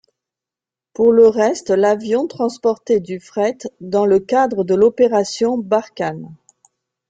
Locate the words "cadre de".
4.19-4.73